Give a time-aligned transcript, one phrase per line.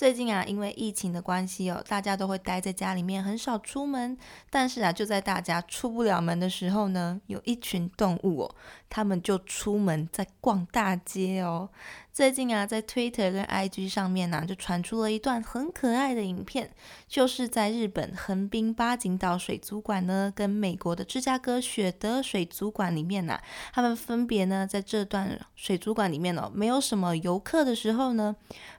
[0.00, 4.16] 最近啊，因为疫情的关系哦，大家都会待在家里面，很少出门。
[4.48, 8.54] 但是啊，就在大家出不了门的时候呢，有一群动物哦，
[8.88, 11.68] 他们就出门在逛大街哦。
[12.12, 16.70] 最近啊，在 Twitter 跟 IG 上面呢，就传出了一段很可爱的影片，
[17.06, 23.40] 就是在日本横滨八景岛水族馆呢，跟美国的芝加哥雪德水族馆里面呢，
[23.72, 28.34] 他们分别呢在这段水族馆里面哦，没有什么游客的时候呢，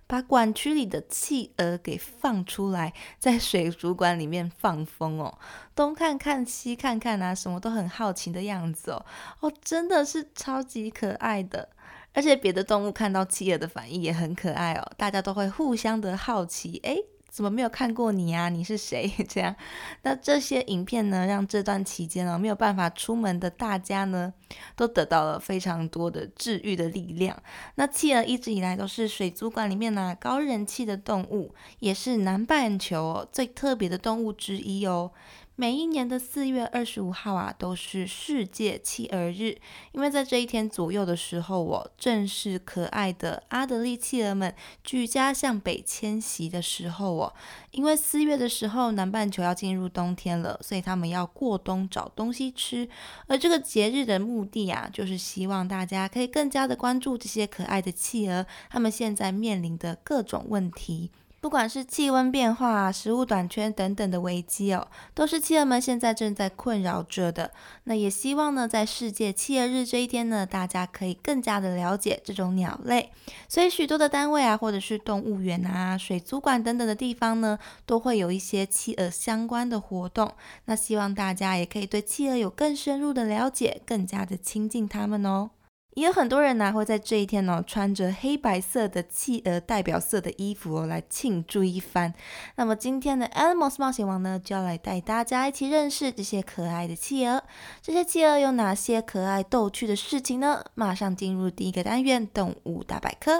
[0.05, 5.39] 把馆区里的企鹅给放出来，在水族馆里面放风哦，
[5.73, 9.05] 东看看西看看啊，什么都很好奇的样子哦，
[9.39, 11.69] 哦，真的是超级可爱的。
[12.13, 16.97] 而且别的动物看到企鹅的反应也很可爱哦，大家都会互相的好奇，哎，
[17.29, 18.49] 怎么没有看过你啊？
[18.49, 19.09] 你是谁？
[19.29, 19.55] 这样，
[20.01, 24.33] 那这些影片呢，让这段期间哦没有办法出门的大家呢，
[24.75, 27.41] 都得到了非常多的治愈的力量。
[27.75, 35.11] 那企鹅一直以来都是水族馆里面呢高人气的动物，也是南半球最特别的动物之一哦。
[35.57, 39.57] 每一年的四月二十五号啊，都是世界企鹅日。
[39.91, 47.33] 因为在这一天左右的时候，我正是可爱的阿德利企鹅们举家向北迁徙的时候哦。
[47.71, 52.89] 因为四月的时候，南半球要进入冬天了，所以他们要过冬找东西吃。
[53.27, 61.11] 而这个节日的目的啊，就是希望大家可以更加的关注这些可爱的企鹅，他们现在面临的各种问题。
[61.41, 67.51] 不管是气温变化、食物短缺等等的危机哦，都是企鹅们现在正在困扰着的。
[67.85, 73.11] 那也希望呢，在世界企鹅日这一天呢，大家可以更加的了解这种鸟类。
[73.49, 80.31] 所以许多的单位啊，或者是动物园啊、水族馆等等的地方呢，都会有一些企鹅相关的活动。
[80.65, 85.49] 那希望大家也可以对企鹅有更深入的了解，更加的亲近它们哦。
[85.95, 92.13] 也有很多人呢，会在这一天呢，穿着黑白色的企鹅代表色的衣服哦，来庆祝一番。
[92.55, 97.43] 那么今天的 Animals 冒险王呢，就要来带大家一起认识这些可爱的企鹅。
[97.81, 100.63] 这些企鹅有哪些可爱逗趣的事情呢？
[100.75, 103.37] 马上进入第一个单元——动物大百科。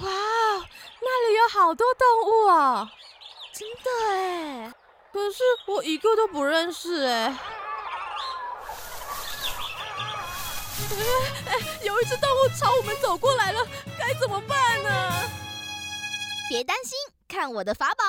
[0.00, 2.90] 哇，那里有好多动物啊！
[3.52, 4.72] 真的哎，
[5.12, 7.38] 可是我一个都不认识哎。
[11.46, 11.52] 哎，
[11.84, 13.60] 有一只动物朝我们走过来了，
[13.98, 14.90] 该怎么办呢？
[16.48, 16.96] 别担心，
[17.28, 18.04] 看我的法宝！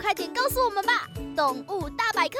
[0.00, 1.06] 快点告诉我们吧，
[1.36, 2.38] 动物大百科。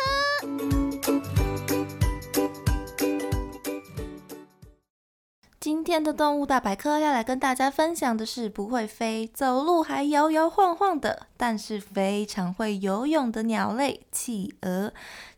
[5.60, 14.92] 今天的动物大百科要来跟大家分享的是不会飞、走路还摇摇晃晃的，但是非常会游泳的鸟类——企鹅。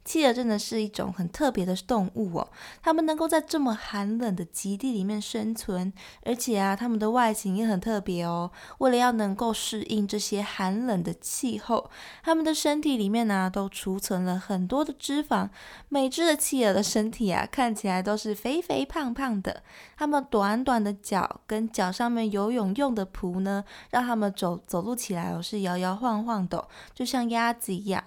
[0.04, 2.48] 企鹅真的是一种很特别的动物哦，
[2.82, 5.92] 它们能够在这么寒冷的极地里面生存，
[6.24, 8.50] 而且啊，它们的外形也很特别哦。
[8.78, 11.88] 为了要能够适应这些寒冷的气候，
[12.22, 15.48] 它们的身体里面呢都储存了很多的脂肪。
[15.88, 19.62] 每只的企鹅的身体啊 看起来都是肥肥胖胖的，
[19.96, 28.02] 它们短短的脚跟脚上面游泳用的蹼呢，让它们走走路起来哦是摇摇晃晃的，就像鸭子一样。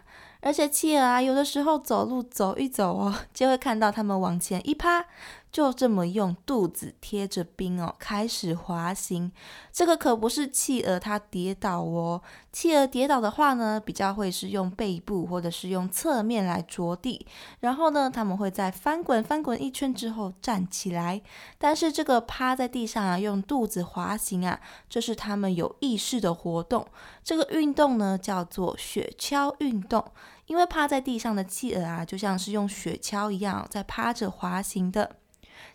[0.45, 5.03] 而且企鹅啊，有的时候走路走一走哦，就会看到它们往前一趴。
[5.55, 9.31] 就这么用肚子贴着冰哦，开始滑行。
[9.71, 12.21] 这个可不是企鹅它跌倒哦。
[12.51, 17.25] 企鹅跌倒的话呢，比较会是用背部或者是用侧面来着地。
[17.61, 21.21] 然后呢，他们会在翻滚翻滚一圈之后站起来。
[21.57, 24.59] 但是这个趴在地上啊，用肚子滑行啊，
[24.89, 26.85] 这是他们有意识的活动。
[27.23, 30.03] 这个运动呢，叫做雪橇运动。
[30.47, 35.15] 因为趴在地上的企鹅啊，就像是用雪橇一样在趴着滑行的。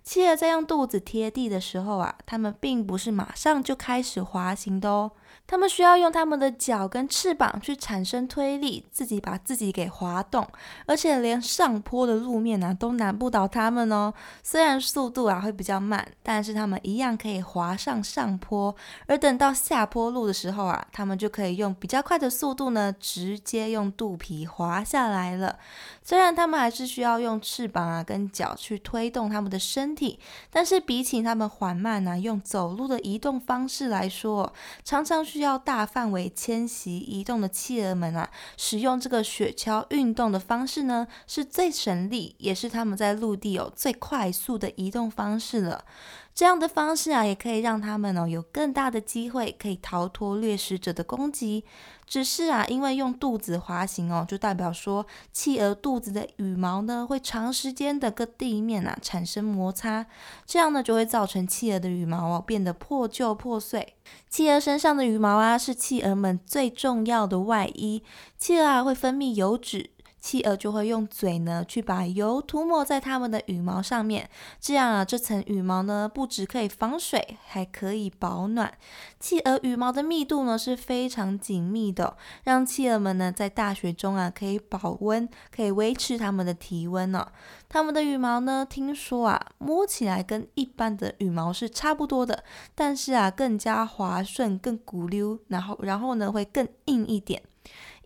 [0.02, 5.12] 企鹅在用肚子贴地的时候啊，它们并不是马上就开始滑行的哦。
[5.50, 10.46] 它们需要用它们的脚跟翅膀去产生推力，自己把自己给滑动，
[10.86, 14.14] 而且连上坡的路面呢都难不倒它们哦。
[14.44, 18.72] 虽然速度啊会比较慢，但是它们一样可以滑上上坡。
[19.08, 25.58] 而等到下坡路的时候啊，它们就可以用比较快的速度呢，直接用肚皮滑下来了。
[26.00, 34.52] 虽然它们还是需要用翅膀啊跟脚去推动它们的身体，但是比起它们缓慢呢用走路的移动方式来说，
[34.84, 45.86] 常常需需要大范围迁徙移动的企鹅们啊，使用这个雪橇运动的方式呢，是最省力，也是他们在陆地有最快速的移动方式了。
[46.34, 51.64] 这样的方式啊，也可以让他们哦有更大的机会可以逃脱掠食者的攻击。
[52.06, 60.06] 只是啊，因为用肚子滑行哦，就代表说企鹅肚子的羽毛呢会长时间的跟地面啊产生摩擦，
[60.44, 63.94] 这样呢就会造成企鹅的羽毛哦变得破旧破碎。
[64.28, 68.02] 企鹅身上的羽毛啊是企鹅们最重要的外衣，
[68.36, 69.90] 企鹅啊会分泌油脂。
[70.20, 74.28] 企鹅就会用嘴呢，去把油涂抹在它们的羽毛上面，
[74.60, 78.72] 这样啊，这层羽毛呢，不止可以防水，还可以保暖。
[79.18, 87.26] 企鹅羽毛的密度呢是非常紧密的，让企鹅们呢在大雪中啊可以保温，可以维持它们的体温呢。
[87.68, 92.44] 它们的羽毛呢，听说啊，摸起来跟一般的羽毛是差不多的，
[92.74, 97.42] 但是啊，更加滑顺，更鼓溜，然后然后呢会更硬一点。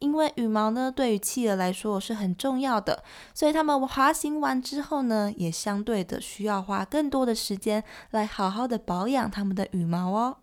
[0.05, 3.03] 因为羽毛呢，对于企鹅来说是很重要的，
[3.33, 10.37] 所以它们滑行完之后呢，也相对的需要花更多的时间来好好的保养它们的羽毛哦。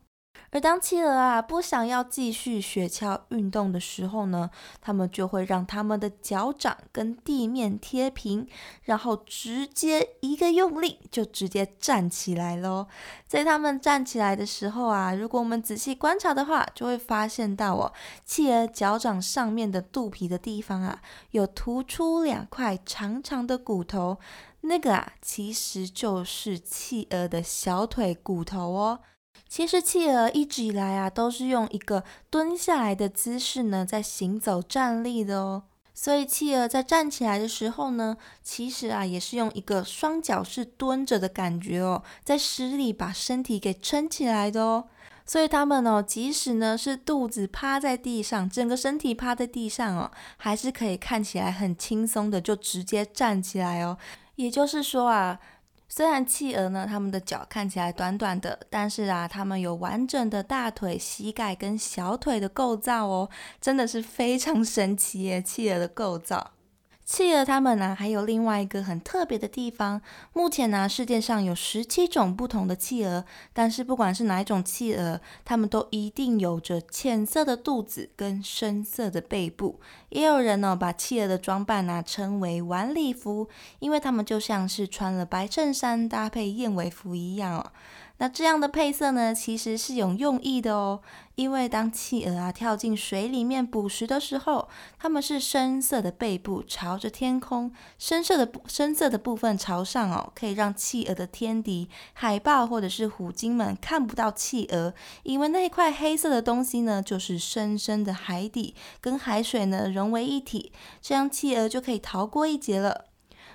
[0.51, 4.49] 而当企鹅啊不想要继续雪橇运动的时候呢，
[4.81, 8.45] 它们就会让它们的脚掌跟地面贴平，
[8.83, 12.87] 然后直接一个用力就直接站起来喽。
[13.25, 17.93] 在它们站起来的时候啊，如果我们仔细观察的话，就会发现到哦，
[18.25, 21.01] 企鹅脚掌上面的肚皮的地方啊，
[21.31, 24.17] 有突出两块长长的骨头，
[24.59, 28.99] 那个啊其实就是企鹅的小腿骨头哦。
[29.51, 35.63] 其实企鹅一直以来啊，都是用一个蹲下来的姿势呢，在行走站立的哦。
[35.93, 44.85] 所以企鹅在站起来的时候呢，其实啊，也是用一个双脚是蹲着的感觉哦，在施力把身体给撑起来的哦。
[45.25, 53.97] 所以它们哦，即使呢是肚子趴在地上，整个身体趴在地上哦，还是可以看起来很轻松的就直接站起来哦。
[54.37, 55.37] 也就是说啊。
[55.93, 63.29] 虽然企鹅呢，它们的脚看起来短短的，但是啊，它们有完整的大腿、膝盖跟小腿的构造哦，
[63.59, 65.41] 真的是非常神奇耶！
[65.41, 66.51] 企鹅的构造。
[67.03, 70.01] 企鹅它们呢，还有另外一个很特别的地方。
[70.31, 79.81] 目前呢，世界上有十七种不同的企鹅，但是不管是哪一种企鹅，它们都一定有着浅色的肚子跟深色的背部。
[80.11, 83.49] 也有人呢，把企鹅的装扮呢称为晚礼服，
[83.79, 87.71] 因为它们就像是穿了白衬衫搭配燕尾服一样哦。
[88.17, 91.01] 那这样的配色呢，其实是有用意的哦。
[91.35, 94.69] 因为当企鹅啊跳进水里面捕食的时候，
[94.99, 104.93] 它们是深色的背部朝着天空，深色的深色的部分朝上哦，可以让企鹅的天敌海豹或者是虎鲸们看不到企鹅，
[105.23, 110.71] 因为那块黑色的东西呢，就是深深的海底跟海水呢融融为一体，
[111.01, 113.05] 这样企鹅就可以逃过一劫了。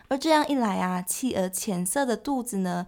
[0.08, 2.86] 而这样一来啊，企鹅浅色的肚子呢。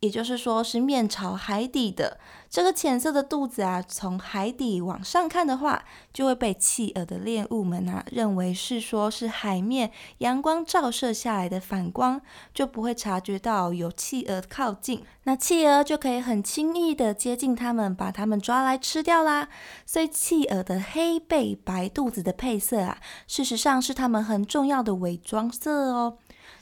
[0.00, 2.18] 也就是说，是面朝海底的
[2.50, 12.20] 这个浅色的肚子啊，从海底往上看的话，就会被企鹅的猎物们啊认为是说是海面阳光照射下来的反光，
[12.52, 19.48] 就不会察觉到有企鹅靠近，那企鹅就可以很轻易的接近它们，把它们抓来吃掉啦。
[19.86, 26.18] 所以，企鹅的黑背白肚子的配色啊，事实上是它们很重要的伪装色哦。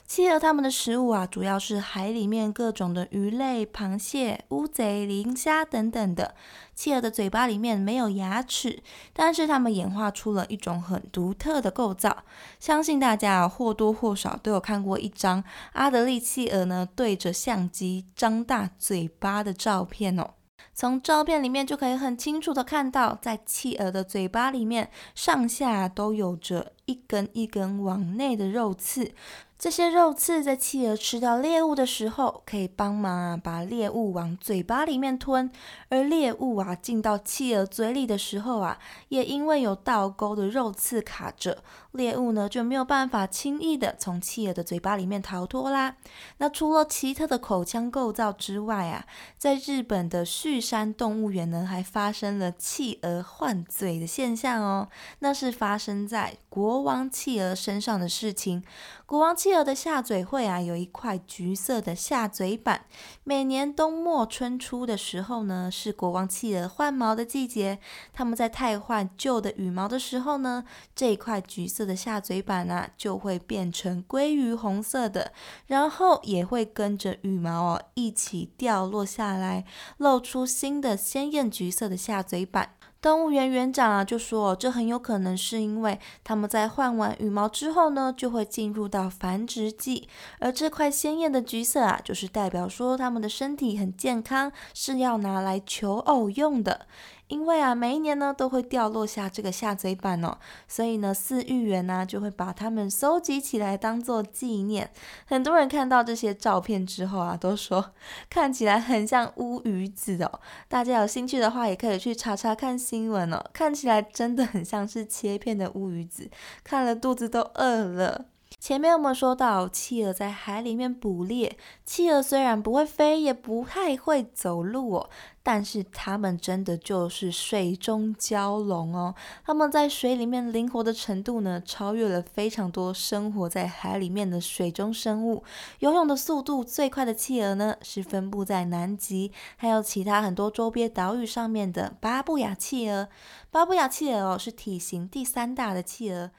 [0.09, 6.33] 企鹅它们的食物啊，主要是海里面各种的鱼类、螃蟹、乌贼、磷虾等等的。
[6.73, 8.81] 企鹅的嘴巴里面没有牙齿，
[9.13, 12.23] 但是它们演化出了一种很独特的构造。
[12.59, 20.31] 相信大家或多或少都有看过一张阿德利企鹅呢对着相机张大嘴巴的照片哦。
[20.73, 29.13] 从照片里面就可以很清楚的看到，在企鹅的嘴巴里面上下都有着一根一根往内的肉刺。
[29.59, 35.51] 这些肉刺在企鹅吃到猎物的时候，可以帮忙啊把猎物往嘴巴里面吞，
[35.89, 45.95] 而猎物啊进到企鹅嘴里的时候啊，也因为有倒钩的肉刺卡着，猎物呢就没有办法轻易的从企鹅的嘴巴里面逃脱啦。
[46.37, 49.05] 那除了奇特的口腔构造之外啊，
[49.37, 54.87] 在日本的旭山动物园呢，还发生了企鹅换嘴的现象哦，
[55.19, 58.63] 那是发生在国王企鹅身上的事情。
[59.05, 62.85] 国王企鹅的下嘴会啊，有一块橘色的下嘴板。
[63.23, 67.79] 每年冬末春初的时候呢，是国王企鹅换毛的季节。
[68.13, 70.63] 他们在汰换旧的羽毛的时候呢，
[70.95, 75.31] 这一块橘色色的下嘴板啊，就会变成鲑鱼红色的，
[75.67, 79.63] 然后也会跟着羽毛哦一起掉落下来，
[79.95, 82.71] 露出新的鲜艳橘色的下嘴板。
[83.01, 90.09] 动物园园长啊就说，这很有可能是因为他们在换完羽毛之后呢，就会进入到繁殖季，
[90.39, 96.87] 而这块鲜艳的橘色啊，就是代表说他们的身体很健康，是要拿来求偶用的。
[97.29, 104.89] 因为啊，每一年呢都会掉落下这个下嘴板哦，所以呢，饲育员呢就会把它们收集起来当做纪念。
[105.25, 107.93] 很多人看到这些照片之后啊，都说
[108.29, 110.39] 看起来很像乌鱼子哦。
[110.67, 116.29] 大家有兴趣的话，也可以去查查看新闻哦，看起来真的很像是切片的乌鱼子，
[116.63, 118.25] 看了肚子都饿了。
[118.57, 121.57] 前面我们说到，企鹅在海里面捕猎。
[121.85, 125.09] 企鹅虽然不会飞，也不太会走路哦，
[125.41, 129.15] 但是它们真的就是水中蛟龙哦。
[129.45, 135.43] 它们在水里面灵活的程度呢，超越了非常多生活在海里面的水中生物。
[135.79, 143.07] 游泳的速度最快的企鹅呢，是分布在南极，还有其他很多周边岛屿上面的巴布亚企鹅。
[143.49, 146.31] 巴布亚企鹅哦，是体型第三大的企鹅。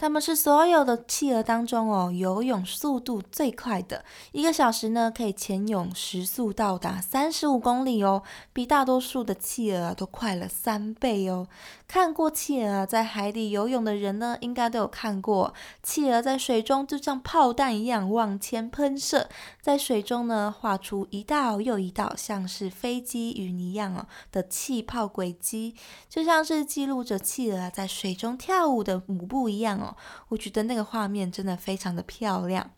[0.00, 4.02] 它们是所有的企鹅当中哦，游泳速度最快的，
[4.32, 8.22] 一个小时呢可以潜泳时速到达三十五公里哦，
[8.54, 11.46] 比大多数的企鹅都快了三倍哦。
[11.86, 15.52] 看过企鹅啊在海底游泳的人呢，应该都有看过，
[15.82, 19.28] 企鹅在水中就像炮弹一样往前喷射，
[19.60, 25.74] 在水中呢画出一道又一道像是飞机云一样哦的气泡轨迹，
[26.08, 29.89] 就像是记录着企鹅在水中跳舞的舞步一样哦。
[30.28, 32.70] 我觉得那个画面真的非常的漂亮。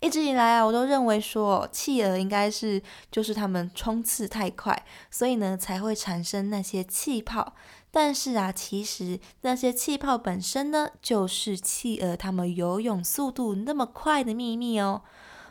[0.00, 7.54] 一直以来啊，我都认为说企鹅应该是就是它们冲刺太快，所以呢才会产生那些气泡。
[7.90, 15.02] 但是啊，其实那些气泡本身呢，就是企鹅它们游泳速度那么快的秘密哦。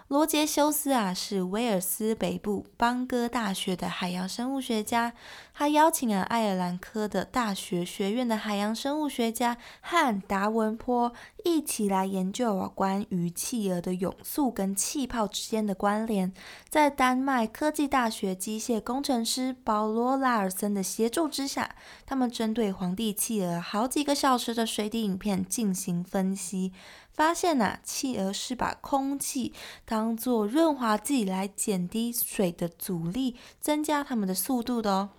[0.08, 5.12] 罗杰修斯啊，是威尔斯北部邦戈大学的海洋生物学家。
[5.54, 11.12] 他邀请了爱尔兰科的大学学院的海洋生物学家和达文坡
[11.44, 16.32] 一起来研究关于企鹅的泳速跟气泡之间的关联。
[16.70, 26.72] 在丹麦科技大学机械工程师保罗拉尔森的协助之下，他们针对皇帝企鹅好几个小时的水底影片进行分析。
[27.18, 29.52] 发现呐，企鹅是把空气
[29.86, 35.10] 当做润滑剂来减低水的阻力，增加它们的速度的哦。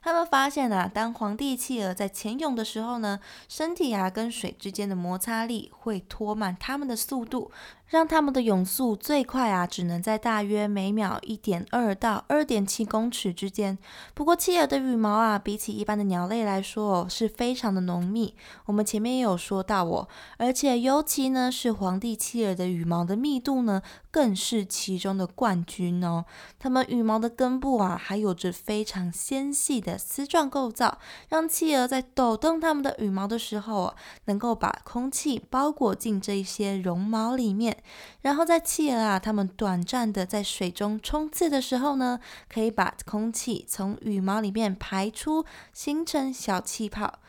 [0.00, 7.50] 他们发现呐，当皇帝企鹅在潜泳的时候呢，身体啊跟水之间的摩擦力会拖慢它们的速度，
[7.88, 13.78] 让它们的泳速最快啊，只能在大约每秒一点二到二点七公尺之间。
[14.14, 18.34] 不过，企鹅的羽毛啊，比起一般的鸟类来说哦，是非常的浓密。
[18.66, 23.82] 我们前面也有说到哦，而且尤其呢是皇帝企鹅的羽毛的密度呢。
[24.14, 26.24] 更是其中的冠军哦。
[26.60, 33.92] 它们羽毛的根部啊，还有着非常纤细的丝状构造，让企鹅在抖动它们的羽毛的时候，
[34.26, 37.73] 能够把空气包裹进这些绒毛里面。
[38.22, 47.20] 然后在企鹅啊，它们短暂的在水中冲刺的时候呢，可以把空气从羽毛里面排出，形成小气泡。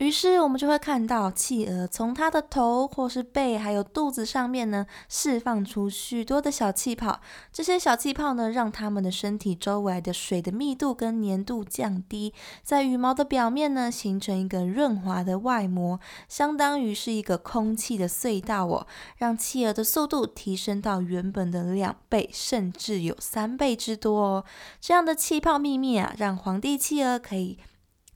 [0.00, 7.20] 于是我们就会看到企鹅从它的头或是背还有肚子上面呢，释放出许多的小气泡。
[7.52, 18.86] 这些小气泡呢，让它们的身体周围的水的密度跟粘度降低，在羽毛的表面呢，形成一个润滑的外膜，相当于是一个空气的隧道哦，
[19.18, 24.44] 让企鹅的速度提升到原本的两倍，甚至有三倍之多哦。
[24.80, 27.58] 这样的气泡秘密啊，让皇帝企鹅可以。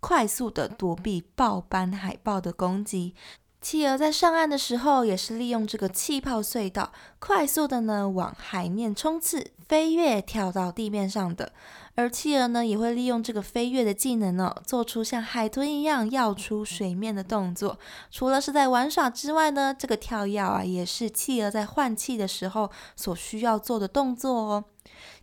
[0.06, 3.14] 快速的躲避豹斑海豹的攻击，
[3.62, 11.52] 企鹅在上岸的时候，也是利用这个气泡隧道，快速的呢往海面冲刺、飞跃、跳到地面上的。
[11.96, 17.78] 而企鹅呢，也会利用这个飞跃的技能呢，做出像海豚一样跃出水面的动作。
[18.10, 24.64] 除了是在玩耍之外呢，这个跳跃啊，也是企鹅在换气的时候所需要做的动作哦。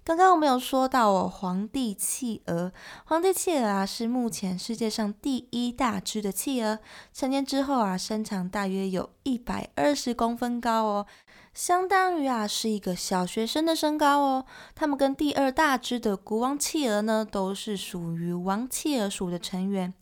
[0.04, 2.72] 刚刚我们有说到哦，皇帝企鹅，
[3.06, 6.80] 皇帝企鹅啊，是目前世界上第一大只的企鹅。
[7.14, 11.06] 成年之后啊，身长大约有一百二十公分高哦。
[11.54, 14.46] 相当于啊是一个小学生的身高哦。
[14.74, 19.94] 它们跟第二大只的国王企鹅呢，都是属于王企鹅属的成员。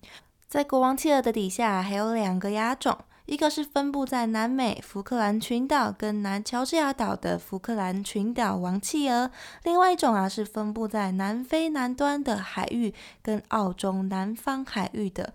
[0.48, 9.30] 在国王企鹅的底下还有两个亚种，一个是分布在南美福克兰群岛跟南乔治亚岛的福克兰群岛王企鹅，
[9.62, 12.92] 另外一种啊是分布在南非南端的海域
[13.22, 15.32] 跟澳洲南方海域的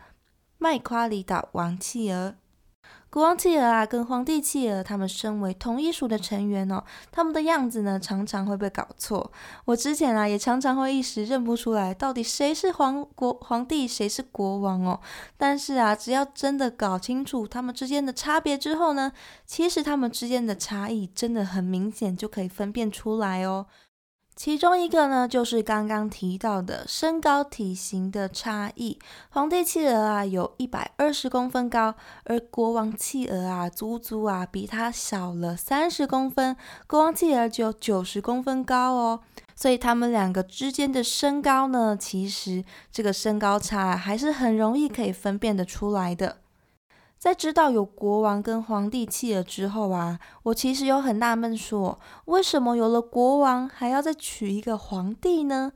[0.57, 2.35] 麦夸里岛王企鹅。
[3.15, 9.31] 国王企鹅啊，跟皇帝企鹅，他们身为同一属的成员哦，他们的样子呢，常常会被搞错。
[9.63, 14.99] 我之前啊，也常常会一时认不出来，到底谁是皇国皇帝，谁是国王哦。
[15.37, 19.13] 但是啊，只要真的搞清楚他们之间的差别之后呢，
[19.45, 23.65] 其实他们之间的差异真的很明显，就可以分辨出来哦。
[24.35, 28.99] 其中一个呢，就是刚刚提到的身高体型的差异。
[29.29, 36.57] 皇帝企鹅啊，有一百二十公分高，而国王企鹅啊，足足啊比它小了三十公分。
[36.85, 39.21] 国王企鹅只有九十公分高哦，
[39.55, 46.39] 所以他们两个之间的身高呢，其实这个身高差还是很容易可以分辨得出来的。
[47.25, 55.71] 在知道有国王跟皇帝企鹅之后啊，我其实有很纳闷，说为什么有了国王还要再取一个皇帝呢？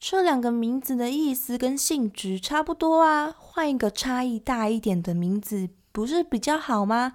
[0.00, 7.12] 这两个名字的意思跟性质差不多啊，换一个差异大一点的名字，不是比较好吗？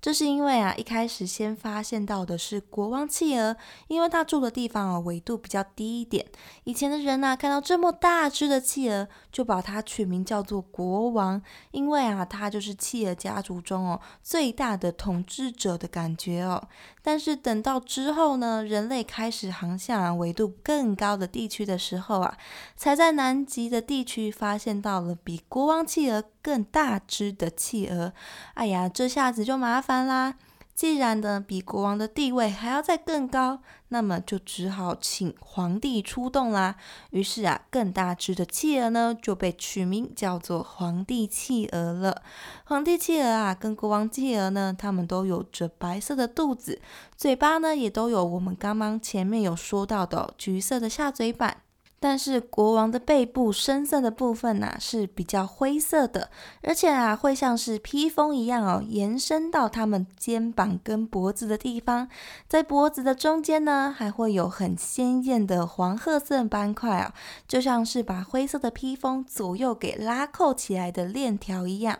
[0.00, 3.56] 这是因为啊，一开始先发现到的是国王企鹅，
[3.88, 6.24] 因为他住的地方啊纬度比较低一点。
[6.64, 9.08] 以前的人呐，看到这么大只的企鹅，
[9.38, 11.40] 就把它取名叫做国王，
[11.70, 16.62] 因为啊，它就是企鹅家族中哦最大的统治者的感觉哦。
[17.00, 22.36] 但是等到之后呢，人类开始航向啊纬度更高的地区的时候啊，
[22.76, 28.12] 才在南极的地区发现到了比国王企鹅更大只的企鹅。
[28.54, 29.78] 哎呀，这下子就麻。
[29.80, 30.34] 烦啦！
[30.78, 33.58] 既然呢比国王的地位还要再更高，
[33.88, 36.76] 那么就只好请皇帝出动啦。
[37.10, 42.22] 于是啊，更大只的企鹅呢就被取名叫做皇帝企鹅了。
[42.62, 46.80] 皇帝企鹅啊，跟国王企鹅呢，它们都有着白色的肚子，
[47.16, 51.62] 嘴巴呢也都有我们刚刚前面有说到的橘色的下嘴板。
[52.00, 56.30] 但是国王的背部深色的部分呐是比较灰色的，
[56.62, 62.08] 而且啊会像是披风一样哦，延伸到他们肩膀跟脖子的地方，
[62.46, 67.12] 在脖子的中间呢还会有很鲜艳的黄褐色斑块啊，
[67.48, 71.98] 就像是把灰色的披风左右给拉扣起来的链条一样。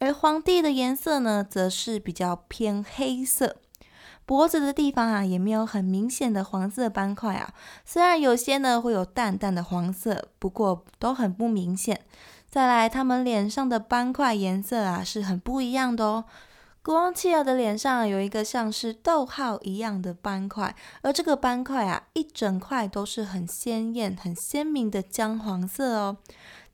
[0.00, 3.56] 而皇帝的颜色呢，则是比较偏黑色。
[4.28, 7.50] 脖子的地方啊，也没有很明显的黄色斑块啊。
[7.86, 12.02] 虽然有些呢会有淡淡的黄色，不过都很不明显。
[12.50, 16.26] 再来，他们脸上的斑块颜色啊是很不一样的哦。
[16.82, 26.18] 国王企鹅的脸上有一个像是逗号一样的斑块，而这个斑块啊，一整块都是很鲜艳、很鲜明的姜黄色哦。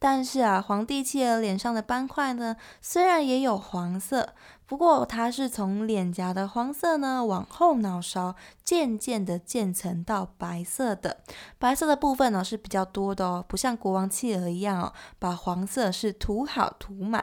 [0.00, 4.34] 但是啊，皇帝企鹅脸上的斑块呢，虽然也有黄色，
[4.66, 11.18] 不过它是从脸颊的黄色呢，往后脑勺渐渐的渐层到白色的。
[11.58, 17.22] 白色的部分呢是比较多的哦，不像国王企鹅一样哦，把黄色是涂好涂满。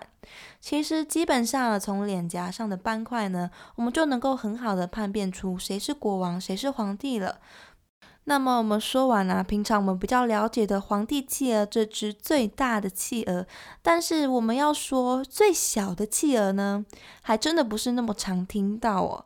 [0.60, 7.40] 其实基本上从脸颊上的斑块呢，我们就能够很好的判辨出谁是国王，谁是皇帝了。
[8.26, 13.46] 那么我们说完了，平常我们比较了解的皇帝企鹅这只最大的企鹅，
[13.82, 16.86] 但是我们要说最小的企鹅呢，
[17.22, 19.26] 还真的不是那么常听到哦。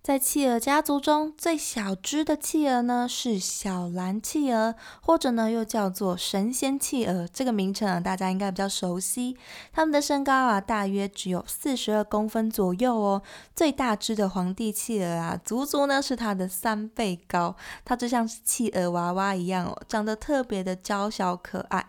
[0.00, 9.36] 在企鹅家族中最小只的企鹅呢是小蓝企鹅，或者呢又叫做神仙企鹅，这个名称啊大家应该比较熟悉。
[9.70, 13.22] 它们的身高啊大约只有四十二公分左右哦。
[13.54, 21.84] 最大只的皇帝企鹅啊，足足呢是它的三倍高，它就像是企鹅娃娃一样哦，长得特别的娇小可爱。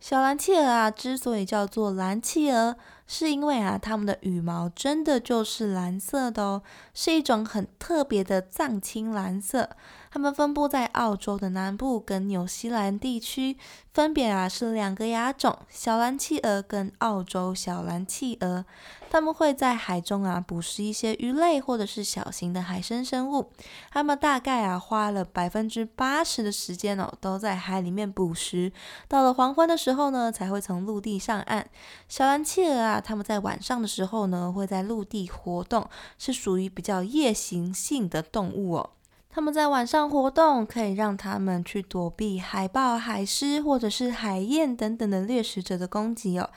[0.00, 6.62] 小蓝企鹅啊，之所以叫做蓝企鹅，是因为啊，它们的羽毛真的就是蓝色的哦，
[6.94, 9.70] 是一种很特别的藏青蓝色。
[10.10, 13.56] 它们分布在澳洲的南部跟纽西兰地区，
[13.92, 18.64] 分别啊是两个亚种：小蓝企鹅跟澳洲小蓝企鹅。
[19.10, 23.50] 它们会在海中啊捕食一些鱼类或者是小型的海生生物。
[23.90, 28.72] 它们大概啊花了百分之八十的时间哦都在海里面捕食，
[29.08, 31.68] 到了黄昏的时候呢才会从陆地上岸。
[32.08, 38.90] 小蓝企鹅啊，它们在晚上的时候呢会在陆地活动，是属于比较夜行性的动物哦。
[39.28, 46.50] 他们在晚上活动，可以让他们去躲避海豹、海狮或者是海燕等等的掠食者的攻击哦。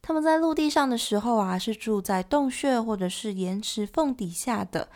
[0.00, 4.88] 他们在陆地上的时候啊，是住在洞穴或者是岩石缝底下的。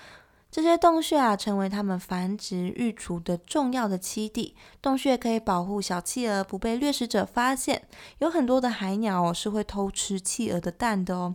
[0.57, 4.55] 这些洞穴啊，成为它们繁殖育雏的重要的栖地。
[4.81, 7.83] 洞穴可以保护小企鹅不被掠食者发现。
[8.21, 11.35] 有很多的海鸟哦，是会偷吃企鹅的蛋的哦。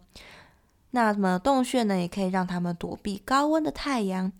[0.89, 4.31] 那么洞穴呢，也可以让它们躲避高温的太阳。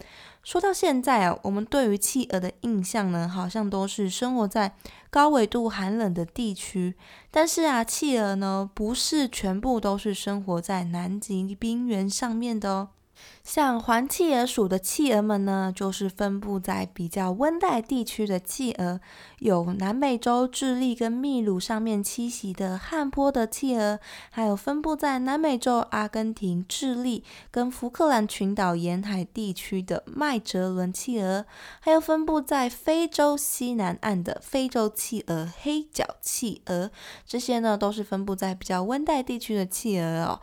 [0.41, 4.74] 说到现在啊，我们对于企鹅的印象呢，好像都是生活在
[5.12, 6.96] 高纬度寒冷的地区。
[7.30, 12.89] 但是啊，企鹅呢，不是全部都是生活在南极冰原上面的哦。
[13.44, 19.00] 像环企鹅属的企鹅们呢，就是分布在比较温带地区的企鹅，
[19.40, 31.46] 有南美洲智利跟秘鲁上面栖息的旱坡的企鹅，还有分布在南美洲阿根廷、智利跟福克兰群岛沿海地区的麦哲伦企鹅，
[31.80, 36.92] 还有分布在非洲西南岸的非洲企鹅、黑脚企鹅，
[37.26, 40.40] 这些呢都是分布在比较温带地区的企鹅哦。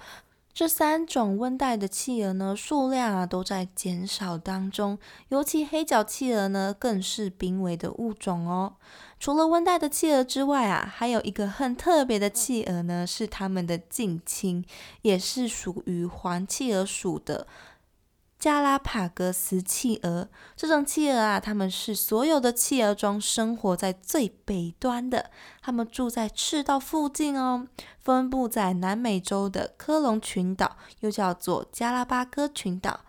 [0.58, 8.74] 这三种温带的企鹅呢，数量啊都在减少当中，尤其黑脚企鹅呢，更是濒危的物种哦。
[9.20, 14.64] 除了温带的企鹅之外啊，还有一个很特别的企鹅呢，是它们的近亲，
[15.02, 17.46] 也是属于黄企鹅属的。
[18.38, 25.30] 加拉帕戈斯企鹅这种企鹅啊，他们是所有的企鹅中生活在最北端的。
[25.60, 27.66] 他们住在赤道附近哦，
[27.98, 33.00] 分布在南美洲的科隆群岛，又叫做加拉巴哥群岛。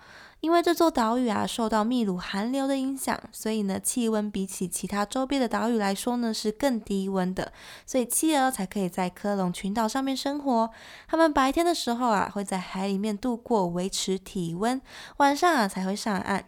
[0.42, 7.52] 因为这座岛屿啊受到秘鲁寒流的影响，所以呢气温比起其他周边的岛屿来说呢是更低温的，
[7.86, 10.70] 所以企鹅才可以在科隆群岛上面生活。
[11.08, 14.82] 它们白天的时候啊会在海里面度过，维持体温，
[15.18, 16.46] 晚上啊才会上岸。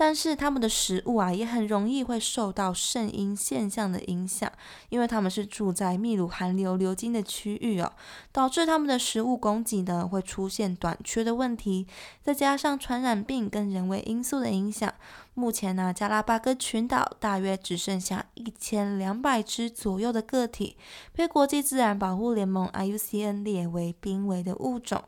[0.00, 4.48] 但是它们的食物啊，也很容易会受到圣婴现象的影响，
[4.90, 7.92] 因为它们是住在秘鲁寒流流经的区域哦，
[8.30, 11.88] 导致它们的食物供给呢会出现短缺的问题。
[12.22, 14.94] 再加上传染病跟人为因素的影响，
[15.34, 20.76] 目前呢，加拉巴哥群岛大约只剩下一千两百只左右的个体，
[21.12, 25.02] 被国际自然保护联盟 IUCN 列为濒危的物种。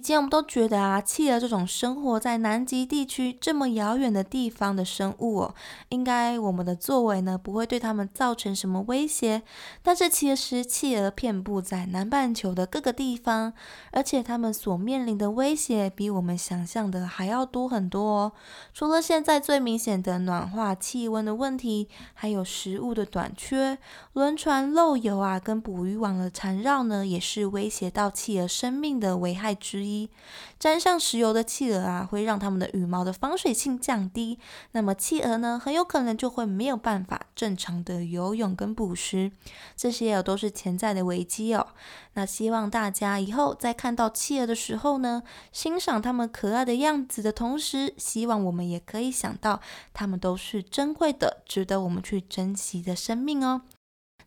[0.00, 5.54] 以前我们都觉得啊，企鹅这种生活在南极地区这么遥远的地方的生物哦，
[5.90, 9.42] 应该我们的作为呢不会对它们造成什么威胁。
[9.82, 13.52] 但是其实企鹅遍布在南半球的各个地方，
[13.92, 18.32] 而且它们所面临的威胁比我们想象的还要多很多哦。
[18.72, 23.76] 除了现在最明显的暖化气温的问题，还有食物的短缺、
[24.14, 29.89] 轮船漏油啊，跟捕鱼网的缠绕呢，也是威胁到企鹅生命的危害之一。
[29.90, 30.10] 一
[30.58, 34.38] 沾上石油的企鹅啊，会让它们的羽毛的防水性降低，
[34.72, 39.32] 那么企鹅呢，很有可能就会没有办法正常的游泳跟捕食，
[39.76, 41.66] 这些都是潜在的危机哦。
[42.14, 45.22] 那希望大家以后在看到企鹅的时候呢，
[45.52, 49.60] 欣赏它们可爱的样子的同时，希望我们也可以想到，
[49.92, 53.62] 它们都是珍贵的，值得我们去珍惜的生命哦。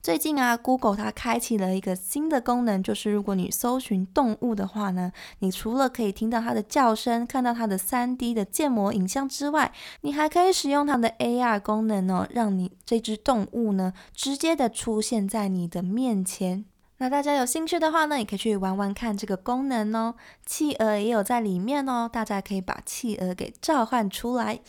[0.04, 16.66] 最近啊，Google 它开启了一个新的功能，就是如果你搜寻动物的话呢，你除了可以听到它的叫声，看到它的 3D 的建模影像之外，你还可以使用它的 AR 功能哦，让你这只动物呢直接的出现在你的面前。
[16.98, 20.16] 那大家有兴趣的话呢，也可以去玩玩看这个功能哦。
[20.46, 24.60] 企鹅也有在里面哦，大家可以把企鹅给召唤出来，